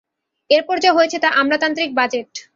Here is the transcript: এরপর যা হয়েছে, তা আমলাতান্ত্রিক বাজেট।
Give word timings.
এরপর 0.49 0.75
যা 0.79 0.91
হয়েছে, 0.93 1.17
তা 1.19 1.29
আমলাতান্ত্রিক 1.31 1.91
বাজেট। 1.95 2.31